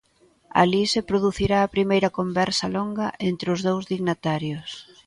Alí 0.61 0.83
se 0.93 1.01
producira 1.09 1.57
a 1.59 1.71
primeira 1.75 2.13
conversa 2.19 2.65
longa 2.77 3.07
entre 3.29 3.47
os 3.55 3.59
dous 3.67 3.83
dignatarios. 3.93 4.69